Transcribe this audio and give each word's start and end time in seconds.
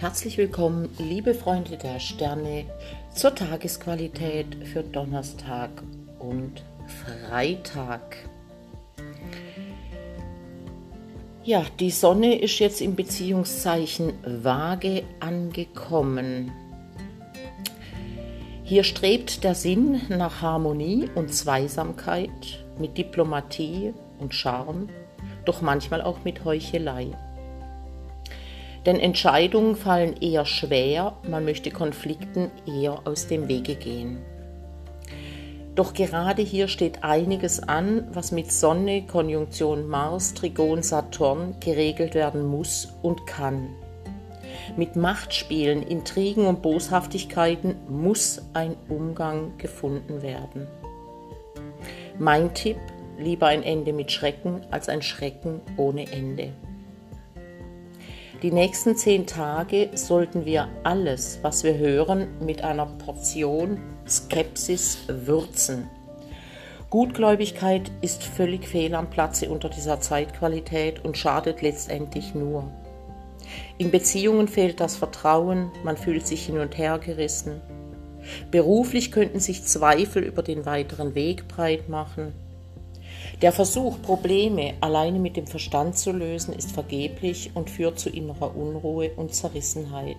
Herzlich 0.00 0.38
willkommen, 0.38 0.88
liebe 0.98 1.34
Freunde 1.34 1.76
der 1.76 2.00
Sterne, 2.00 2.64
zur 3.14 3.34
Tagesqualität 3.34 4.46
für 4.72 4.82
Donnerstag 4.82 5.68
und 6.18 6.64
Freitag. 6.86 8.16
Ja, 11.44 11.66
die 11.78 11.90
Sonne 11.90 12.40
ist 12.40 12.58
jetzt 12.60 12.80
im 12.80 12.96
Beziehungszeichen 12.96 14.14
Waage 14.42 15.02
angekommen. 15.20 16.50
Hier 18.64 18.84
strebt 18.84 19.44
der 19.44 19.54
Sinn 19.54 20.00
nach 20.08 20.40
Harmonie 20.40 21.10
und 21.14 21.34
Zweisamkeit 21.34 22.64
mit 22.78 22.96
Diplomatie 22.96 23.92
und 24.18 24.34
Charme, 24.34 24.88
doch 25.44 25.60
manchmal 25.60 26.00
auch 26.00 26.24
mit 26.24 26.42
Heuchelei. 26.46 27.08
Denn 28.86 28.98
Entscheidungen 28.98 29.76
fallen 29.76 30.16
eher 30.20 30.46
schwer, 30.46 31.16
man 31.28 31.44
möchte 31.44 31.70
Konflikten 31.70 32.50
eher 32.66 33.06
aus 33.06 33.26
dem 33.26 33.48
Wege 33.48 33.74
gehen. 33.74 34.18
Doch 35.74 35.94
gerade 35.94 36.42
hier 36.42 36.68
steht 36.68 37.04
einiges 37.04 37.60
an, 37.60 38.08
was 38.12 38.32
mit 38.32 38.52
Sonne, 38.52 39.06
Konjunktion 39.06 39.88
Mars, 39.88 40.34
Trigon 40.34 40.82
Saturn 40.82 41.54
geregelt 41.60 42.14
werden 42.14 42.44
muss 42.44 42.88
und 43.02 43.26
kann. 43.26 43.68
Mit 44.76 44.96
Machtspielen, 44.96 45.82
Intrigen 45.82 46.46
und 46.46 46.62
Boshaftigkeiten 46.62 47.76
muss 47.88 48.42
ein 48.52 48.76
Umgang 48.88 49.56
gefunden 49.58 50.22
werden. 50.22 50.66
Mein 52.18 52.52
Tipp, 52.52 52.78
lieber 53.18 53.46
ein 53.46 53.62
Ende 53.62 53.92
mit 53.92 54.10
Schrecken 54.10 54.62
als 54.70 54.88
ein 54.88 55.02
Schrecken 55.02 55.60
ohne 55.76 56.10
Ende. 56.12 56.52
Die 58.42 58.52
nächsten 58.52 58.96
zehn 58.96 59.26
Tage 59.26 59.90
sollten 59.92 60.46
wir 60.46 60.66
alles, 60.82 61.40
was 61.42 61.62
wir 61.62 61.76
hören, 61.76 62.26
mit 62.40 62.64
einer 62.64 62.86
Portion 62.86 63.78
Skepsis 64.08 65.00
würzen. 65.08 65.90
Gutgläubigkeit 66.88 67.90
ist 68.00 68.24
völlig 68.24 68.66
fehl 68.66 68.94
am 68.94 69.10
Platze 69.10 69.50
unter 69.50 69.68
dieser 69.68 70.00
Zeitqualität 70.00 71.04
und 71.04 71.18
schadet 71.18 71.60
letztendlich 71.60 72.34
nur. 72.34 72.64
In 73.76 73.90
Beziehungen 73.90 74.48
fehlt 74.48 74.80
das 74.80 74.96
Vertrauen, 74.96 75.70
man 75.84 75.98
fühlt 75.98 76.26
sich 76.26 76.46
hin 76.46 76.58
und 76.58 76.78
her 76.78 76.98
gerissen. 76.98 77.60
Beruflich 78.50 79.12
könnten 79.12 79.40
sich 79.40 79.64
Zweifel 79.64 80.22
über 80.22 80.42
den 80.42 80.64
weiteren 80.64 81.14
Weg 81.14 81.46
breit 81.46 81.90
machen. 81.90 82.32
Der 83.42 83.52
Versuch, 83.52 84.02
Probleme 84.02 84.74
alleine 84.80 85.18
mit 85.18 85.36
dem 85.36 85.46
Verstand 85.46 85.96
zu 85.96 86.12
lösen, 86.12 86.52
ist 86.52 86.72
vergeblich 86.72 87.50
und 87.54 87.70
führt 87.70 87.98
zu 87.98 88.10
innerer 88.10 88.54
Unruhe 88.54 89.10
und 89.16 89.34
Zerrissenheit. 89.34 90.16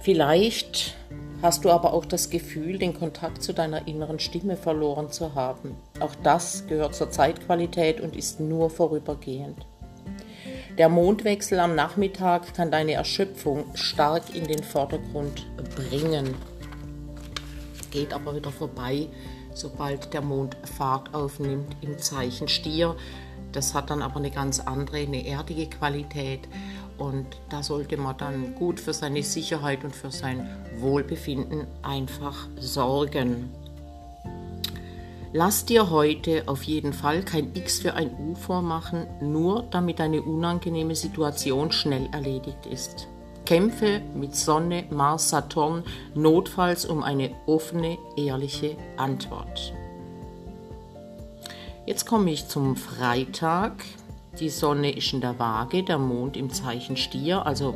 Vielleicht 0.00 0.94
hast 1.42 1.64
du 1.64 1.70
aber 1.70 1.92
auch 1.92 2.04
das 2.04 2.30
Gefühl, 2.30 2.78
den 2.78 2.94
Kontakt 2.94 3.42
zu 3.42 3.52
deiner 3.52 3.88
inneren 3.88 4.18
Stimme 4.18 4.56
verloren 4.56 5.10
zu 5.10 5.34
haben. 5.34 5.76
Auch 6.00 6.14
das 6.22 6.66
gehört 6.66 6.94
zur 6.94 7.10
Zeitqualität 7.10 8.00
und 8.00 8.14
ist 8.14 8.38
nur 8.38 8.70
vorübergehend. 8.70 9.66
Der 10.78 10.88
Mondwechsel 10.88 11.60
am 11.60 11.74
Nachmittag 11.74 12.54
kann 12.54 12.70
deine 12.70 12.92
Erschöpfung 12.92 13.64
stark 13.74 14.34
in 14.34 14.46
den 14.46 14.62
Vordergrund 14.62 15.46
bringen. 15.76 16.34
Geht 17.94 18.12
aber 18.12 18.34
wieder 18.34 18.50
vorbei, 18.50 19.06
sobald 19.54 20.12
der 20.12 20.20
Mond 20.20 20.56
Fahrt 20.64 21.14
aufnimmt 21.14 21.76
im 21.80 21.96
Zeichen 21.96 22.48
Stier. 22.48 22.96
Das 23.52 23.72
hat 23.72 23.88
dann 23.88 24.02
aber 24.02 24.16
eine 24.16 24.32
ganz 24.32 24.58
andere, 24.58 24.96
eine 24.96 25.24
erdige 25.24 25.68
Qualität. 25.68 26.40
Und 26.98 27.28
da 27.50 27.62
sollte 27.62 27.96
man 27.96 28.16
dann 28.16 28.56
gut 28.56 28.80
für 28.80 28.92
seine 28.92 29.22
Sicherheit 29.22 29.84
und 29.84 29.94
für 29.94 30.10
sein 30.10 30.48
Wohlbefinden 30.78 31.68
einfach 31.82 32.48
sorgen. 32.58 33.52
Lass 35.32 35.64
dir 35.64 35.90
heute 35.90 36.42
auf 36.46 36.64
jeden 36.64 36.92
Fall 36.92 37.22
kein 37.22 37.54
X 37.54 37.78
für 37.78 37.94
ein 37.94 38.10
U 38.18 38.34
vormachen, 38.34 39.06
nur 39.20 39.62
damit 39.70 40.00
eine 40.00 40.20
unangenehme 40.20 40.96
Situation 40.96 41.70
schnell 41.70 42.08
erledigt 42.10 42.66
ist. 42.66 43.06
Kämpfe 43.44 44.00
mit 44.14 44.34
Sonne, 44.34 44.84
Mars, 44.90 45.28
Saturn 45.28 45.82
notfalls 46.14 46.86
um 46.86 47.02
eine 47.02 47.30
offene, 47.46 47.98
ehrliche 48.16 48.76
Antwort. 48.96 49.74
Jetzt 51.84 52.06
komme 52.06 52.30
ich 52.30 52.48
zum 52.48 52.76
Freitag. 52.76 53.72
Die 54.40 54.48
Sonne 54.48 54.96
ist 54.96 55.12
in 55.12 55.20
der 55.20 55.38
Waage, 55.38 55.82
der 55.82 55.98
Mond 55.98 56.36
im 56.38 56.50
Zeichen 56.50 56.96
Stier, 56.96 57.44
also 57.44 57.74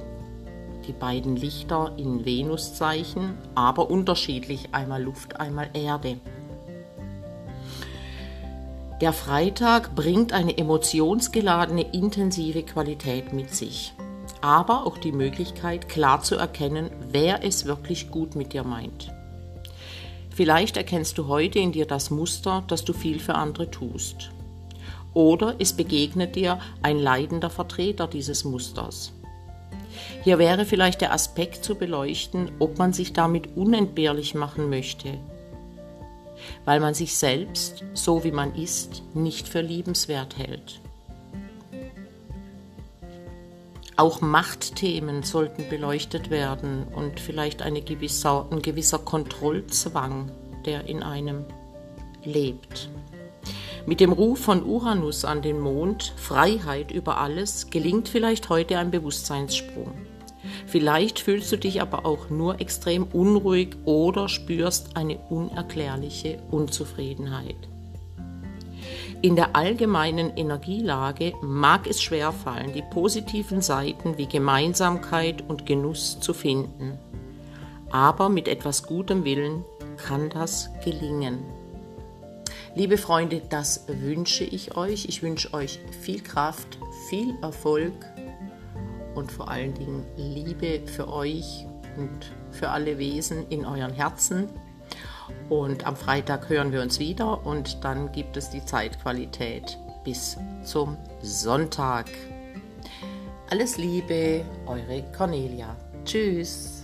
die 0.87 0.93
beiden 0.93 1.37
Lichter 1.37 1.93
in 1.99 2.25
Venuszeichen, 2.25 3.35
aber 3.55 3.91
unterschiedlich, 3.91 4.71
einmal 4.73 5.03
Luft, 5.03 5.39
einmal 5.39 5.69
Erde. 5.75 6.17
Der 9.03 9.12
Freitag 9.12 9.95
bringt 9.95 10.33
eine 10.33 10.56
emotionsgeladene, 10.56 11.93
intensive 11.93 12.62
Qualität 12.62 13.35
mit 13.35 13.55
sich 13.55 13.93
aber 14.41 14.87
auch 14.87 14.99
die 14.99 15.12
Möglichkeit, 15.12 15.88
klar 15.88 16.22
zu 16.22 16.37
erkennen, 16.37 16.91
wer 17.10 17.44
es 17.44 17.65
wirklich 17.65 18.10
gut 18.10 18.37
mit 18.37 18.53
dir 18.53 18.65
meint. 18.65 19.12
Vielleicht 20.31 20.76
erkennst 20.76 21.19
du 21.19 21.26
heute 21.26 21.59
in 21.59 21.72
dir 21.72 21.87
das 21.87 22.10
Muster, 22.10 22.62
dass 22.69 22.84
du 22.84 22.93
viel 22.93 23.19
für 23.19 23.34
andere 23.34 23.71
tust. 23.71 24.31
Oder 25.12 25.56
es 25.59 25.72
begegnet 25.72 26.37
dir 26.37 26.60
ein 26.82 26.99
leidender 26.99 27.50
Vertreter 27.50 28.06
dieses 28.06 28.44
Musters. 28.44 29.12
Hier 30.22 30.38
wäre 30.38 30.65
vielleicht 30.65 31.00
der 31.00 31.12
Aspekt 31.12 31.65
zu 31.65 31.75
beleuchten, 31.75 32.53
ob 32.59 32.78
man 32.78 32.93
sich 32.93 33.12
damit 33.12 33.56
unentbehrlich 33.56 34.34
machen 34.34 34.70
möchte, 34.70 35.19
weil 36.65 36.78
man 36.78 36.94
sich 36.94 37.16
selbst, 37.16 37.84
so 37.94 38.22
wie 38.25 38.32
man 38.32 38.55
ist, 38.55 39.03
nicht 39.15 39.49
für 39.49 39.60
liebenswert 39.60 40.38
hält. 40.38 40.81
Auch 43.98 44.20
Machtthemen 44.20 45.25
sollten 45.25 45.69
beleuchtet 45.69 46.31
werden 46.31 46.86
und 46.94 47.19
vielleicht 47.19 47.62
eine 47.62 47.82
gewisser, 47.82 48.47
ein 48.53 48.62
gewisser 48.62 49.00
Kontrollzwang, 49.00 50.31
der 50.64 50.86
in 50.86 51.03
einem 51.03 51.44
lebt. 52.22 52.91
Mit 53.87 53.98
dem 53.98 54.12
Ruf 54.12 54.38
von 54.38 54.62
Uranus 54.62 55.25
an 55.25 55.42
den 55.42 55.58
Mond, 55.58 56.14
Freiheit 56.16 56.92
über 56.92 57.19
alles, 57.19 57.70
gelingt 57.70 58.08
vielleicht 58.08 58.48
heute 58.50 58.78
ein 58.78 58.92
Bewusstseinssprung. 58.92 59.92
Vielleicht 60.69 61.19
fühlst 61.19 61.50
du 61.50 61.56
dich 61.58 61.82
aber 61.82 62.06
auch 62.06 62.31
nur 62.31 62.60
extrem 62.60 63.03
unruhig 63.03 63.70
oder 63.84 64.28
spürst 64.28 64.97
eine 64.97 65.19
unerklärliche 65.28 66.38
Unzufriedenheit. 66.53 67.69
In 69.21 69.34
der 69.34 69.56
allgemeinen 69.56 70.37
Energielage 70.37 71.33
mag 71.43 71.89
es 71.89 72.01
schwerfallen, 72.01 72.73
die 72.73 72.83
positiven 72.83 73.61
Seiten 73.61 74.17
wie 74.17 74.29
Gemeinsamkeit 74.29 75.43
und 75.49 75.67
Genuss 75.67 76.21
zu 76.21 76.33
finden. 76.33 76.97
Aber 77.91 78.29
mit 78.29 78.47
etwas 78.47 78.84
gutem 78.84 79.25
Willen 79.25 79.65
kann 79.97 80.31
das 80.31 80.71
gelingen. 80.84 81.41
Liebe 82.77 82.97
Freunde, 82.97 83.43
das 83.49 83.87
wünsche 83.89 84.45
ich 84.45 84.77
euch. 84.77 85.06
Ich 85.06 85.21
wünsche 85.21 85.53
euch 85.53 85.81
viel 86.00 86.23
Kraft, 86.23 86.79
viel 87.09 87.35
Erfolg 87.43 87.93
und 89.17 89.33
vor 89.33 89.50
allen 89.50 89.75
Dingen 89.75 90.06
Liebe 90.17 90.83
für 90.87 91.12
euch 91.12 91.67
und 91.97 92.31
für 92.53 92.69
alle 92.69 92.99
Wesen 92.99 93.49
in 93.49 93.67
euren 93.67 93.93
Herzen. 93.93 94.49
Und 95.49 95.87
am 95.87 95.97
Freitag 95.97 96.49
hören 96.49 96.72
wir 96.72 96.83
uns 96.83 96.99
wieder 96.99 97.47
und 97.47 97.83
dann 97.84 98.12
gibt 98.12 98.37
es 98.37 98.50
die 98.50 98.65
Zeitqualität 98.65 99.78
bis 100.05 100.37
zum 100.62 100.97
Sonntag. 101.23 102.06
Alles 103.50 103.79
Liebe, 103.79 104.44
eure 104.67 105.02
Cornelia. 105.17 105.75
Tschüss. 106.05 106.77